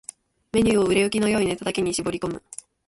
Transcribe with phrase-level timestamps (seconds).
[0.53, 2.41] ⅱ メニューを売れ行きの良いネタだけに絞り込む